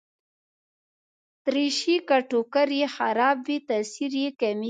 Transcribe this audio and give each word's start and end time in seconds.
دریشي 1.45 1.95
که 2.07 2.17
ټوکر 2.29 2.67
يې 2.79 2.87
خراب 2.95 3.37
وي، 3.47 3.57
تاثیر 3.69 4.11
کمېږي. 4.39 4.59